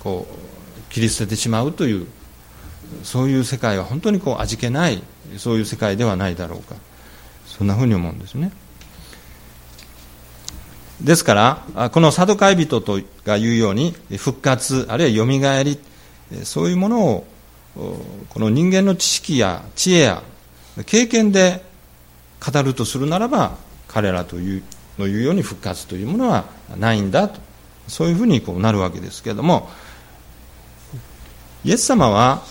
[0.00, 2.06] こう切り捨ててしまうという
[3.04, 5.02] そういう世界は本当にこう味気ない
[5.38, 6.74] そういう世界ではないだろうか。
[7.46, 8.52] そんなふうに思うんですね。
[11.00, 15.78] ですからこのサドカイ人とが言うように復活あるいはよみがえり
[16.44, 17.26] そういうものを
[18.28, 20.22] この人間の知識や知恵や
[20.86, 21.64] 経験で
[22.44, 23.56] 語るとするならば
[23.88, 24.62] 彼らという
[24.98, 26.44] の言うように復活というものは
[26.78, 27.40] ないんだと。
[27.88, 29.68] そういうふうにこうなるわけですけれども
[31.64, 32.42] イエス様は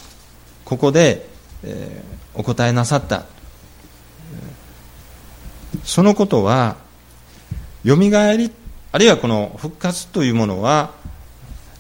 [0.70, 1.28] ここで、
[1.64, 2.04] え、
[2.36, 3.26] お答えなさった。
[5.84, 6.78] そのことは
[7.84, 8.52] よみがえり
[8.92, 10.92] あるいはこの復活というものは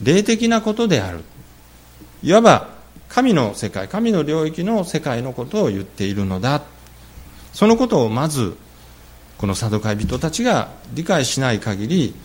[0.02, 1.24] 霊的なことである。
[2.24, 2.70] いわば
[3.10, 6.64] 神の世界神の領域の世界のことを言っているのだ。
[7.54, 8.58] そのことをまず
[9.38, 12.16] このサドカイ人たちが理解しない限り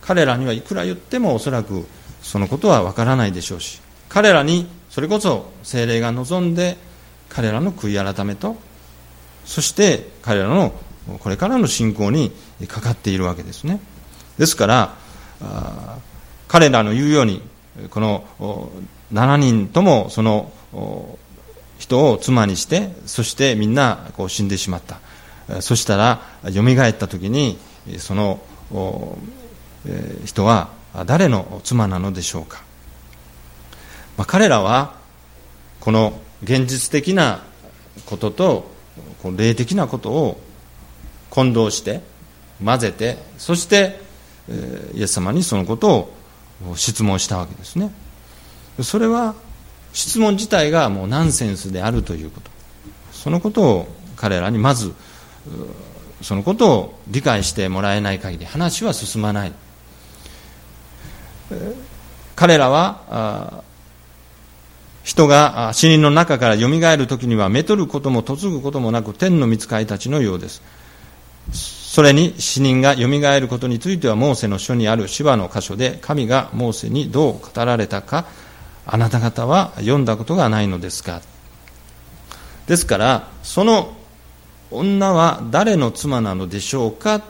[0.00, 1.86] 彼らにはいくら言ってもおそらく
[2.20, 6.76] そのことはわからないでしょうし彼らにそれこそ精霊が望んで
[7.28, 8.56] 彼らの悔い改めと
[9.44, 10.72] そして彼らの
[11.20, 12.32] これからの信仰に
[12.68, 13.80] かかっているわけですね。
[14.38, 14.94] ですから
[16.48, 17.42] 彼らの言うように
[17.90, 18.70] この
[19.12, 20.52] 7人ともその
[21.78, 25.00] 人を妻にしてそしてみんなこう死んでしまった。
[25.62, 26.20] そしたら
[26.52, 27.58] よみがえった時に
[27.98, 28.40] その
[30.24, 30.68] 人は
[31.06, 32.62] 誰の妻なのでしょうか、
[34.20, 34.96] まあ、彼らは
[35.80, 37.42] この現実的な
[38.04, 38.70] ことと
[39.22, 40.38] この霊的なことを
[41.30, 42.02] 混同して
[42.62, 43.98] 混ぜてそして
[44.94, 46.10] イエス様にそのこと
[46.68, 47.94] を質問したわけですね。
[48.82, 49.34] それは
[49.94, 52.50] 質問自体がもうナンセンスであるということ。
[53.12, 54.92] そのことを彼らにまず
[56.20, 59.52] そのことを理解してもらえない限り話は進まない。
[62.36, 63.64] 彼らは
[65.02, 70.62] 人が死人の中からよみがえる時にはめとることも嫁ぐこともなく天の御使いたちのようです。
[71.52, 78.26] それに死人がよみがえることについてはモーセの書にある芝の箇所で神がモーセにどう語られたか
[78.86, 81.20] あなた方は読んだことがないのですか。
[82.66, 83.96] ですからその
[84.70, 87.22] 女は誰の妻なのでしょうか。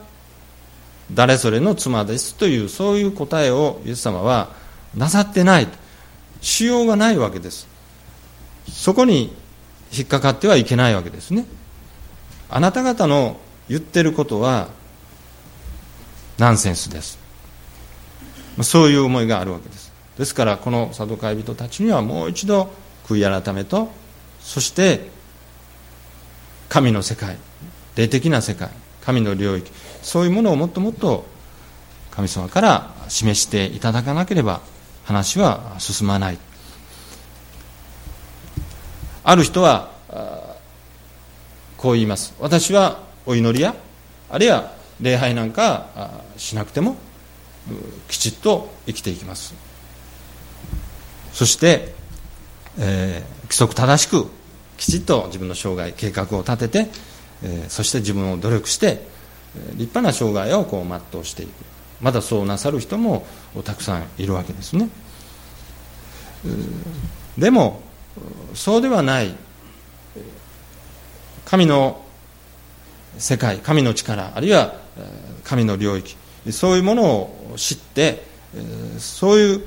[1.13, 4.49] 誰それの妻ですというそういう答えをイエス様は
[4.95, 5.67] なさってない
[6.41, 7.67] しようがないわけです。
[8.69, 9.33] そこに
[9.91, 11.45] 引っかかってはいけないわけですね。
[12.49, 13.37] あなた方の
[13.69, 14.69] 言ってることは
[16.37, 17.19] ナンセンスです。
[18.63, 19.91] そういう思いがあるわけです。
[20.17, 22.69] ですからこのサドカイ人たちにはもう一度
[23.05, 23.89] 悔い改めと
[24.39, 25.09] そして
[26.69, 27.37] 神の世界
[27.95, 28.69] 霊的な世界
[29.03, 29.71] 神の領域
[30.01, 31.25] そういうものをもっともっと
[32.11, 34.61] 神様から示していただかなければ
[35.03, 36.37] 話は進まない。
[39.23, 39.91] ある人は
[41.77, 42.33] こう言います。
[42.39, 43.75] 私はお祈りや
[44.29, 46.95] あるいは礼拝なんかしなくても
[48.07, 49.53] きちっと生きていきます。
[51.33, 52.01] そして
[52.77, 54.27] えー、規則正しく
[54.77, 56.87] きちっと自分の生涯計画を立てて、
[57.43, 59.05] えー、そして自分を努力して
[59.73, 61.70] 立派な生涯をこう全うしていく。
[62.01, 63.25] まだそうなさる人も
[63.63, 64.89] たくさんいるわけですね。
[67.37, 67.81] でも
[68.53, 69.35] そうではない
[71.45, 72.03] 神の
[73.17, 74.75] 世界神の力あるいは
[75.43, 76.15] 神の領域
[76.51, 78.23] そういうものを知って
[78.97, 79.61] そういう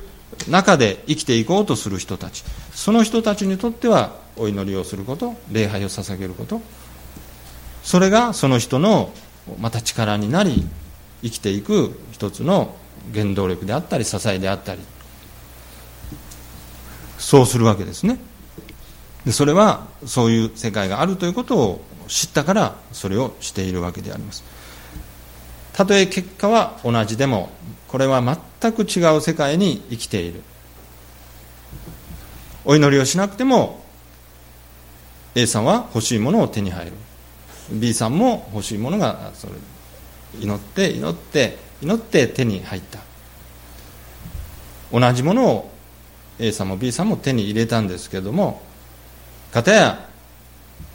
[0.48, 6.60] 中で生きていこうとする人たちその人たちにとってはお祈りをすること礼拝を捧げること
[7.82, 9.12] それがその人の
[9.60, 10.66] また力になり
[11.22, 12.76] 生きていく一つの
[13.12, 14.80] 原動力であったり支えであったり。
[17.18, 18.18] そうするわけですね。
[19.24, 24.44] でそれはそういう世界があるということを知ったからそれをしているわけであります。
[25.72, 27.50] たとえ結果は同じでも
[27.88, 28.22] これは
[28.60, 30.42] 全く違う世界に生きている。
[32.66, 33.84] お祈りをしなくても
[35.34, 36.92] A さんは欲しいものを手に入る。
[37.70, 39.54] B さんも欲しいものがそれ。
[40.40, 43.00] 祈って祈って祈って手に入った。
[44.92, 45.70] 同じものを
[46.38, 48.62] A さんも B さんも手に入れたんですけども
[49.52, 50.08] 片や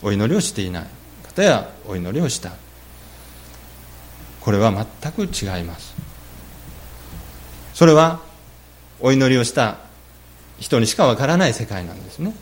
[0.01, 0.87] お祈りをしていない。
[1.23, 2.51] 片やお祈りをした。
[4.41, 4.71] これは
[5.01, 5.93] 全く違います。
[7.73, 8.19] それは
[8.99, 9.77] お祈りをした
[10.59, 12.33] 人にしかわからない世界なんですね。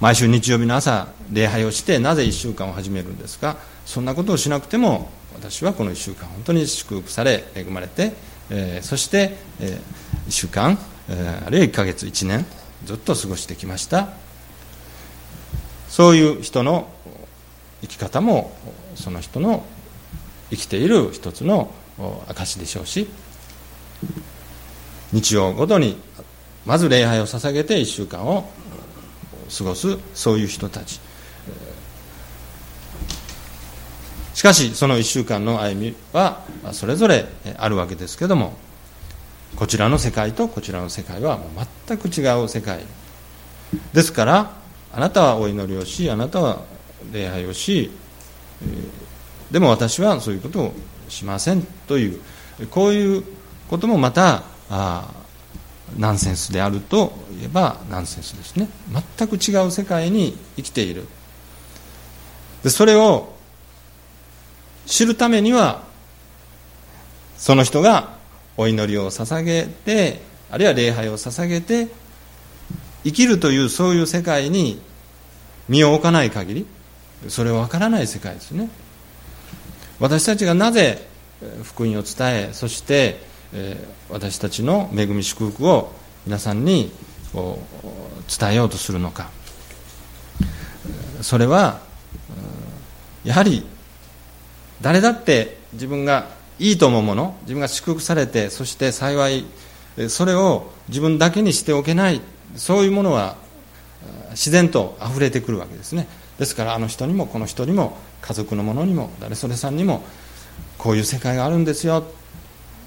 [0.00, 3.56] 毎週日曜日の朝礼拝をしてなぜ1週間を始めるんですか
[3.92, 8.14] そんなことをしなくても私はこの1週間本当に祝福され恵まれて、
[8.48, 10.78] えー、そして、えー、1週間、
[11.10, 12.46] えー、あるいは1ヶ月1年
[12.86, 14.08] ずっと過ごしてきました。
[15.90, 16.88] そういう人の
[17.82, 18.56] 生き方も
[18.94, 19.62] その人の
[20.48, 21.70] 生きている一つの
[22.28, 23.08] 証でしょうし
[25.12, 25.98] 日曜ごとに
[26.64, 28.48] まず礼拝を捧げて1週間を
[29.54, 31.11] 過ごすそういう人たち。
[34.34, 37.26] しかしその1週間の歩みはそれぞれ
[37.58, 38.54] あるわけですけども
[39.56, 41.48] こちらの世界とこちらの世界はもう
[41.86, 42.80] 全く違う世界。
[43.92, 44.52] ですから
[44.92, 46.62] あなたはお祈りをしあなたは
[47.10, 47.90] 礼拝をし
[49.50, 50.74] でも私はそういうことを
[51.08, 52.20] しませんという
[52.70, 53.24] こういう
[53.68, 55.10] こともまたあ
[55.98, 58.68] ナンセンスであるといえばナンセンスですね。
[59.18, 61.06] 全く違う世界に生きている。
[62.62, 63.31] でそれを
[64.92, 65.84] 知るためには
[67.38, 68.18] その人が
[68.58, 70.20] お祈りを捧げて
[70.50, 71.88] あるいは礼拝を捧げて
[73.02, 74.82] 生きるというそういう世界に
[75.66, 76.66] 身を置かない限り
[77.28, 78.68] それは分からない世界ですね。
[79.98, 81.08] 私たちがなぜ
[81.62, 83.18] 福音を伝えそして
[84.10, 85.90] 私たちの恵み祝福を
[86.26, 86.92] 皆さんに
[87.32, 89.30] 伝えようとするのか。
[91.22, 91.80] それは
[93.24, 93.64] やはり
[94.82, 96.28] 誰だって自分が
[96.58, 99.46] いいと思うもの自分が祝福されてそして幸い
[100.08, 102.20] それを自分だけにしておけない
[102.56, 103.36] そういうものは
[104.30, 106.06] 自然と溢れてくるわけですね。
[106.38, 110.02] ですからあの人にもこの人にも家族の者にも誰それさんにも
[110.78, 112.04] こういう世界があるんですよ。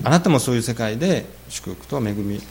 [0.04, 2.42] あなたもそういう世界で祝福と恵み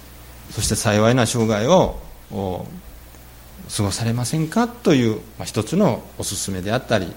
[0.51, 4.69] そして幸いな生涯を過ごされませんか？
[4.69, 7.13] という、まあ、一つのお勧めであったり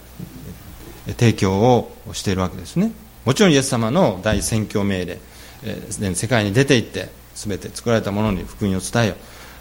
[1.14, 2.92] 提供をしているわけですね。
[3.26, 5.20] もちろんイエス様の大宣教命令、
[5.64, 9.16] えー、世界に出て行って全て作られたものに福音を伝えよ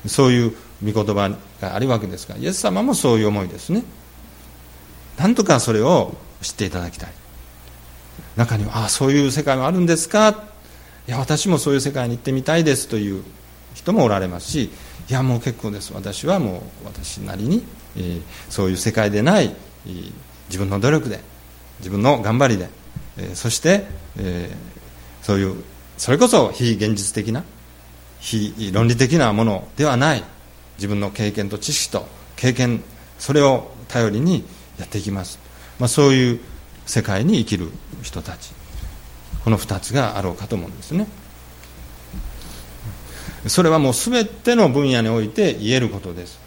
[0.07, 0.53] そういう
[0.85, 1.31] 御言葉
[1.61, 3.83] があるわけですがイエス様もそういう思いですね。
[5.19, 7.11] なんとかそれを知っていただきたい。
[8.37, 10.31] 中にはああそういう世界もあるんですか。
[11.09, 12.89] いや私もそういう世界に行ってみたいです。
[12.89, 13.25] という
[13.75, 14.71] 人もおられますし
[15.09, 15.93] いやもう結構です。
[15.95, 17.65] 私はもう私なりに、
[17.97, 19.55] えー、そういう世界でない、
[19.87, 20.13] えー、
[20.49, 21.21] 自分の努力で
[21.79, 22.69] 自分の頑張りで、
[23.19, 23.87] え、そして、
[24.19, 24.51] え
[25.23, 25.63] そういう
[25.99, 27.43] それこそ非現実的な
[28.21, 30.23] 非論理的なものではない
[30.77, 32.07] 自分の経験と知識と
[32.37, 32.83] 経験
[33.19, 34.45] それを頼りに
[34.79, 35.39] やっていきます、
[35.79, 36.41] まあ、そういう
[36.87, 37.71] 世界に生きる
[38.03, 38.53] 人たち。
[39.45, 41.07] この2つがあろうかと思うんですね。
[43.47, 46.41] それはもう全ての分野において言えることです。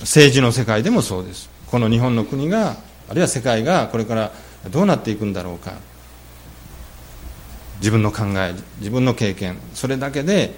[0.00, 1.48] 政治の世界でもそうです。
[1.66, 2.76] この日本の国が
[3.10, 4.32] あるいは世界がこれから
[4.70, 5.72] どうなっていくんだろうか。
[7.80, 9.58] 自分の考え自分の経験。
[9.74, 10.54] それだけで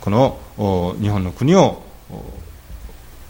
[0.00, 0.38] この
[1.00, 1.82] 日本の国を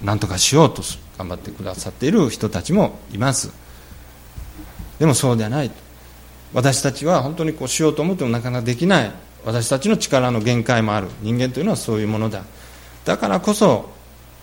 [0.02, 0.82] 何とかしようと
[1.18, 3.52] 頑張ってくださっている人たちもいます。
[4.98, 5.70] でもそうではない。
[6.52, 9.10] 私たちは本当にこうしようと思ってもなかなかできない。
[9.44, 11.08] 私たちの力の限界もある。
[11.22, 12.44] 人間というのはそういうものだ。
[13.04, 13.90] だからこそ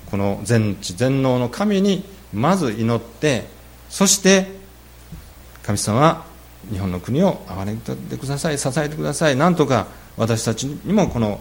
[0.09, 2.03] この全知全能の神に
[2.33, 3.45] まず祈って
[3.89, 4.47] そして
[5.63, 6.25] 神様は
[6.71, 11.39] 日本の国を憐れんでください支えてくださいなんとか私たちにもこの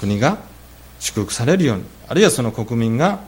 [0.00, 0.38] 国が
[1.00, 3.20] 祝福されるようにあるいはその国民が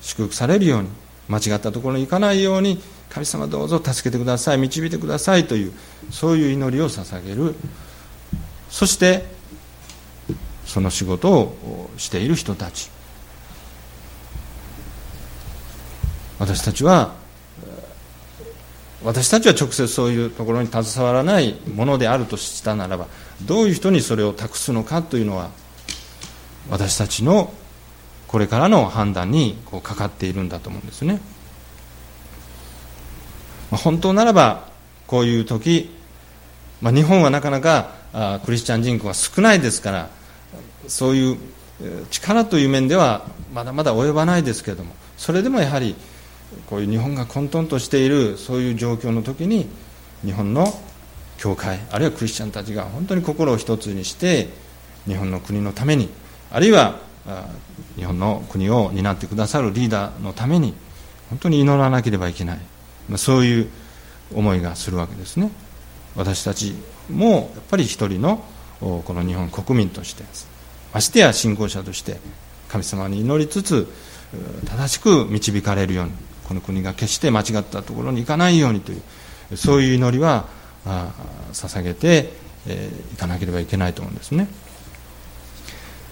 [0.00, 0.88] 祝福されるように
[1.28, 2.80] 間違ったところに行かないように
[3.10, 5.72] 神様どうぞ助けてください導いてくださいという
[6.10, 7.54] そういう祈りを捧げる。
[8.70, 9.24] そして
[10.66, 12.90] その仕事をしている人たち。
[16.38, 17.14] 私たちは
[19.04, 23.06] 私たちは直接そういうところに携わらないものであるとしたならば
[23.44, 25.50] どういう人にそれを託すのかというのは
[26.68, 27.52] 私たちの
[28.26, 31.20] これからの判断にこうかかっているんだと思うんですね。
[33.70, 34.68] 本当ならば
[35.06, 35.90] こういう時、
[36.80, 40.10] まあ、日本はなかなかクリスチャン人口が少ないですから
[40.86, 41.38] そういう
[42.10, 45.94] 力という面ではまだまだ及ばないですけれどもそれでもやはり
[46.66, 49.68] こういう日本が混沌としているそういう状況の時に
[50.24, 50.66] 日本の
[51.36, 54.48] 教会あるいはクリスチャンたちが本当に心を一つにして
[55.06, 56.08] 日本の国のために
[56.50, 56.98] あるいは
[57.96, 60.74] 日本の国を担ってくださるリーダーのために
[61.28, 62.58] 本当に祈らなければいけない。
[63.16, 63.68] そういう
[64.34, 65.50] 思いがするわけですね。
[66.16, 66.74] 私たち
[67.10, 68.44] もやっぱり一人の
[68.80, 70.24] この日本国民として
[70.92, 72.18] ましてや信仰者として
[72.68, 73.88] 神様に祈りつつ
[74.66, 76.12] 正しく導かれるように
[76.48, 78.96] この国が決して間違ったところに行かないようにとい
[79.52, 80.46] うそういう祈りは
[81.52, 82.32] 捧げて
[83.12, 84.48] いかなければいけないと思うんですね。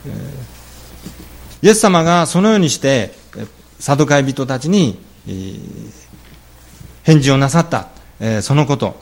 [0.07, 0.11] え
[1.63, 3.13] イエス様がそのようにして
[3.79, 4.99] サドカイ人たちに
[7.03, 7.89] 返事をなさった。
[8.21, 9.01] え、そのこと。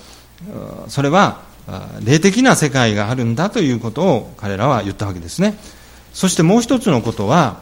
[0.89, 1.43] それは
[2.05, 5.59] 霊的な世界があるんだということを彼らは言ったわけですね。
[6.13, 7.61] そしてもう一つのことは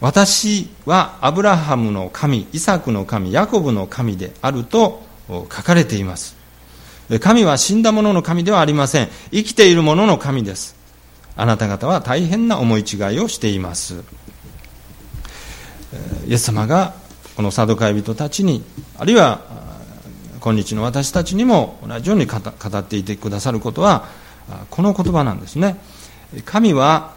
[0.00, 6.36] 私はアブラハムの神、イサクの神、ヤコブの神であると書かれています。
[7.20, 9.08] 神は死んだ者の神ではありません。
[9.32, 10.76] 生きている者の神です。
[11.36, 14.04] あなた方は大変な思い違いをしています。
[16.26, 16.94] イエス様が
[17.34, 18.62] このサドカイ人たちに、
[18.98, 19.40] あるいは
[20.40, 24.06] 今日の私たちにも同じように語っていてくださることは、
[24.70, 25.76] この言葉なんですね。
[26.44, 27.14] 神は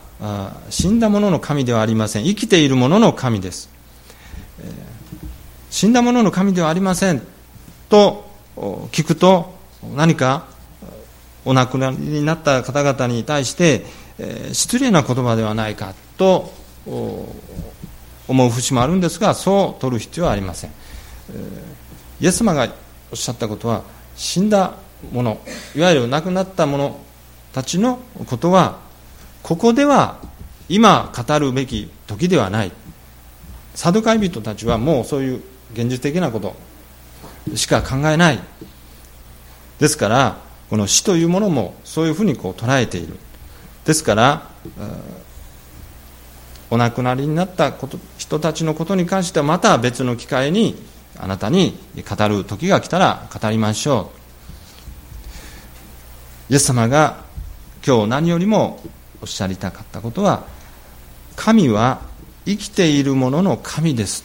[0.70, 2.26] 死んだ者の神ではありません。
[2.26, 3.70] 生きている者の神です、
[5.70, 7.22] 死んだ者の神ではありません
[7.90, 8.30] と
[8.92, 9.56] 聞くと
[9.96, 10.46] 何か
[11.44, 13.84] お亡くなりになった方々に対して、
[14.54, 16.54] 失礼な言葉ではないかと
[18.28, 20.72] 思う節もあるんですがそう取る必要はありません、
[22.20, 22.72] イエス様が
[23.12, 23.84] おっしゃったことは
[24.16, 24.76] 死んだ
[25.12, 25.42] 者
[25.76, 26.96] いわゆる亡くなった者
[27.54, 28.91] たちのことは
[29.44, 30.20] ここでは
[30.70, 32.72] 今語るべき時ではない。
[33.76, 36.56] サドカイ人たちはもうそういう現実的なこと
[37.56, 38.40] しか考えない。
[39.80, 40.38] ですから
[40.70, 43.18] この死というものもそういうふうにこう捉えている。
[43.86, 44.50] ですから
[46.70, 50.76] お亡くなりになったこと人たちのことに関してはまた別の機会に
[51.18, 54.12] あなたに語る時が来たら語りましょ
[56.50, 56.54] う。
[56.54, 57.24] イエス様が
[57.86, 58.82] 今日何よりも
[59.22, 60.46] おっしゃりたかったことは
[61.36, 62.02] 神は
[62.46, 64.24] 生きているものの神です。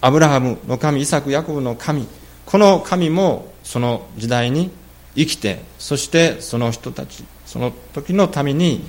[0.00, 2.08] アブラハムの神イサクヤコブの神
[2.44, 4.70] この神もその時代に
[5.14, 8.84] 生きてそしてその人たちその時のために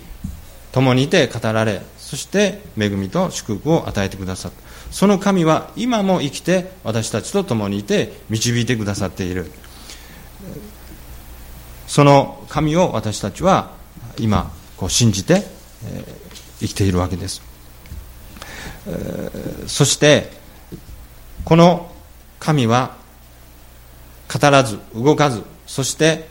[0.71, 4.63] 共にいて語られそして恵みと祝福を与えてくださった。
[4.91, 9.51] その神は今も生きて私たちと共にいて導いてくださっている。
[11.87, 13.71] その神を私たちは
[14.17, 15.43] 今こう信じて、
[15.85, 16.03] え
[16.59, 17.41] 生きているわけです、
[18.87, 19.31] え
[19.67, 20.29] そして
[21.45, 21.91] この
[22.39, 22.95] 神は
[24.31, 26.27] 語らず動かずそして、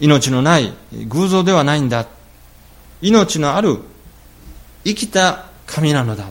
[0.00, 0.72] 命のない
[1.06, 2.06] 偶像ではないんだ。
[3.00, 3.78] 命のある
[4.84, 6.30] 生きた神なのだ。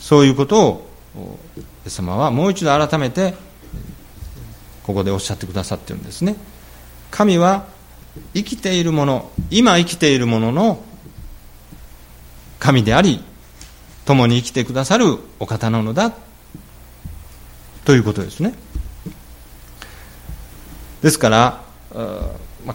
[0.00, 0.90] そういうことを
[1.56, 3.34] イエス様はもう一度改めて
[4.82, 6.36] ここでおっしゃってくださってるんですね。
[7.10, 7.66] 神は
[8.34, 10.82] 生きているもの今生きているものの
[12.58, 13.22] 神であり
[14.04, 16.12] 共に生きてくださるお方なのだ
[17.84, 18.54] ということですね。
[21.02, 21.62] ですから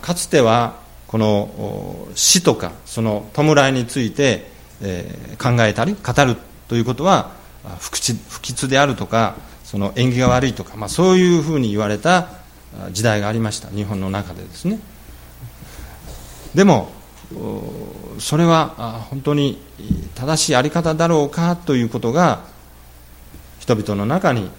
[0.01, 4.49] かつてはこの死とかその弔いについて、
[5.37, 6.37] 考えたり語る
[6.67, 7.31] ということは
[7.79, 12.29] 不吉不吉であるとかその縁起が悪いとか、まあ、そういうふうに言われた
[12.91, 13.69] 時代がありました。
[13.69, 14.79] 日本の中でですね。
[16.55, 16.91] でも
[18.19, 19.57] それは本当に
[20.15, 22.43] 正しい在り方だろうかということが
[23.59, 24.49] 人々の中に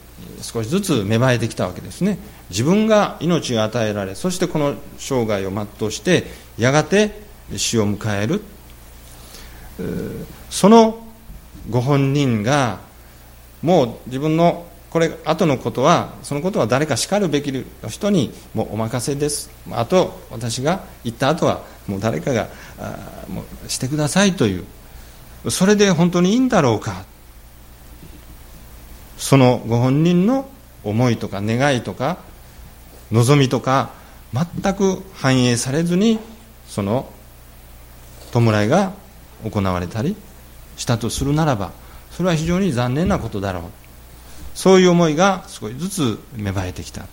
[0.41, 2.19] 少しずつ芽生えてきたわけですね。
[2.51, 6.25] 自分が命が与えられそしてこの生涯を全うして
[6.59, 7.23] やがて
[7.57, 8.43] 死を迎える。
[10.51, 11.07] その
[11.71, 12.81] ご本人が
[13.63, 17.53] もう自分のこれ後のことはそのことは誰かしかるべき
[17.89, 19.51] 人にもうお任せです。
[19.71, 24.65] あと私が言った後はもう誰かがあもうしてくださいという。
[25.51, 27.05] それで本当にいいんだろうか。
[29.19, 30.49] そのご本人の
[30.85, 32.19] 思いとか願いとか
[33.13, 33.91] 望みとか
[34.33, 36.19] 全く反映されずに
[36.67, 37.09] その
[38.33, 38.93] 弔いが
[39.45, 40.17] 行われたり
[40.77, 41.71] したとするならば
[42.11, 43.63] それは非常に残念なことだろう。
[44.55, 47.07] そういう思いが少しずつ芽生えてきた。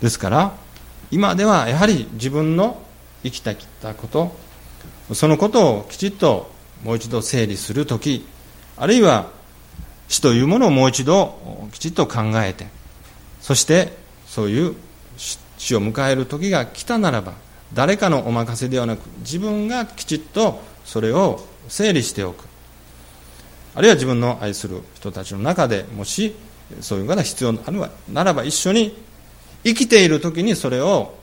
[0.00, 0.52] ですから
[1.10, 2.82] 今ではやはり自分の
[3.22, 4.34] 生きてきたこと
[5.14, 6.50] そのことをきちっと
[6.82, 8.26] もう一度整理する時
[8.76, 9.30] あるいは
[10.08, 12.66] 死というものをもう一度きちっと考えて
[13.40, 13.96] そして
[14.26, 14.74] そういう
[15.58, 17.34] 死を迎える時が来たならば
[17.74, 22.44] 誰かのお任せではなく自分がきちっとそれを整理しておく。
[23.74, 26.34] あるいは自分の愛する人たちの中でもし
[26.80, 28.96] そういう方が必要ならば一緒に
[29.64, 31.14] 生きている時にそれを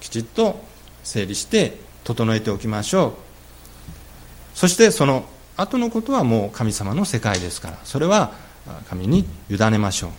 [0.00, 0.60] きちっと
[1.02, 3.12] 整理して整えておきましょう。
[4.54, 5.24] そしてその
[5.56, 8.32] 後のことはもう神様の世界ですからそれは
[8.88, 10.10] 神に委ねましょう。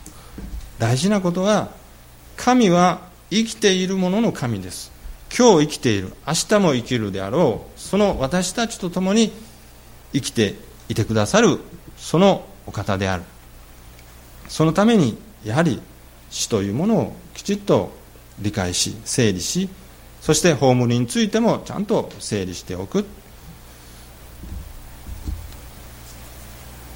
[0.80, 1.70] 大事なことは
[2.36, 4.92] 神は生きているものの神です。
[5.36, 9.32] 今日生きている明日も生きるであろうその私たちと共に
[10.14, 10.56] 生きて
[10.90, 11.60] いてくださる
[11.98, 13.24] そのお方である。
[14.48, 15.82] そのためにやはり
[16.30, 17.92] 死というものをきちっと
[18.40, 19.70] 理解し整理し
[20.24, 23.04] そして葬りについてもちゃんと整理しておく。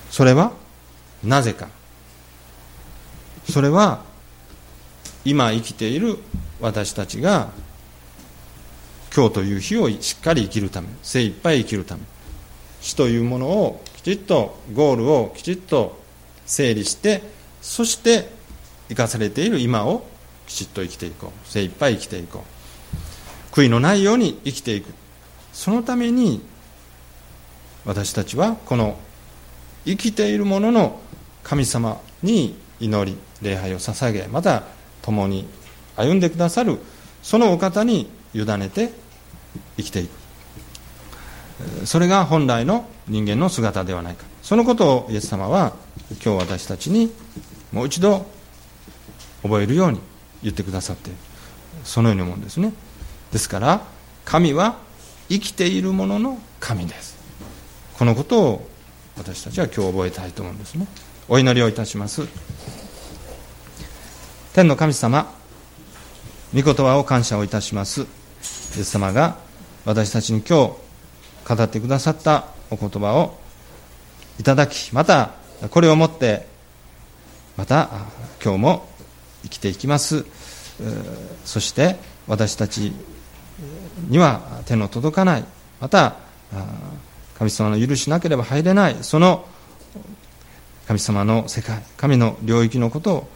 [0.09, 0.53] それは
[1.25, 1.67] なぜか。
[3.51, 4.01] それは
[5.25, 6.19] 今生きている
[6.61, 7.49] 私たちが
[9.13, 12.03] 今日という日をしっかり生きるため精一杯生きるため
[12.79, 15.99] 死というものをきちっとゴールをきちっと
[16.45, 17.23] 整理して
[17.61, 18.29] そして
[18.87, 20.05] 生かされている今を
[20.45, 21.49] きちっと生きていこう。
[21.49, 22.56] 精一杯生きていこう。
[23.57, 24.93] 悔いのないように生きていく。
[25.51, 26.43] そのために
[27.85, 28.99] 私たちはこの
[29.83, 30.99] 生きているものの
[31.41, 34.61] 神様に祈り礼拝を捧げまた
[35.01, 35.47] 共に
[35.95, 36.77] 歩んでくださる
[37.23, 38.91] そのお方に委ねて
[39.77, 41.87] 生きていく。
[41.87, 44.23] それが本来の人間の姿ではないか。
[44.43, 45.73] そのことをイエス様は
[46.23, 47.11] 今日私たちに
[47.71, 48.27] もう一度
[49.41, 49.99] 覚えるように
[50.43, 51.09] 言ってくださって
[51.83, 52.71] そのように思うんですね。
[53.37, 53.81] ですから
[54.25, 54.79] 神は
[55.29, 57.15] 生きているものの神です。
[57.95, 58.69] このことを
[59.15, 60.87] 私たちは今日覚えたいと思うんですね。
[61.29, 62.27] お祈りをいたします。
[64.53, 65.31] 天の神様
[66.55, 68.01] 御言葉を感謝をいたします。
[68.01, 68.07] イエ
[68.83, 69.37] ス様が
[69.85, 70.75] 私たちに今
[71.45, 73.37] 日語ってくださったお言葉を
[74.39, 75.33] いただきまた
[75.69, 76.47] これをもって
[77.55, 77.87] また
[78.43, 78.89] 今日も
[79.43, 80.25] 生きていきます。
[81.45, 82.93] そして私たち
[84.07, 85.45] には手の届かない。
[85.79, 86.15] また
[87.37, 88.97] 神様の許しなければ入れない。
[89.01, 89.45] その
[90.87, 93.29] 神様の世界神の領域のことを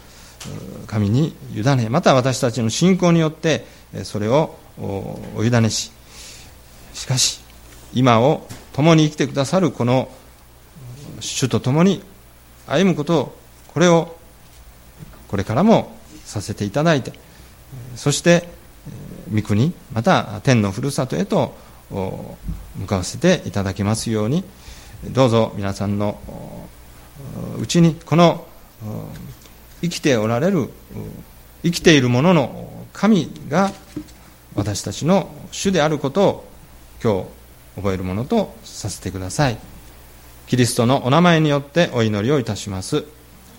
[0.88, 3.66] 神に委ねまた私たちの信仰によって
[4.04, 4.56] それを
[5.36, 5.92] お委ねし。
[6.94, 7.42] しかし
[7.94, 10.10] 今を共に生きてくださるこの
[11.20, 12.04] 主と共に
[12.68, 13.38] 歩むことを
[13.74, 14.16] これを
[15.28, 15.96] これからも
[16.26, 17.14] させていただいて
[17.96, 18.48] そして
[19.34, 21.56] 御国また天のふるさとへと
[21.90, 24.44] 向かわせていただきますように
[25.10, 26.20] どうぞ皆さんの
[27.60, 28.46] うちにこの
[29.82, 30.70] 生きておられる
[31.64, 33.72] 生きているものの神が
[34.56, 36.48] 私たちの主であることを
[37.04, 37.28] 今日
[37.76, 39.58] 覚えるものとさせてください。
[40.48, 43.06] キリストのお名前によってお祈りをいたします。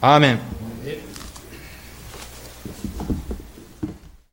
[0.01, 0.72] アーメン。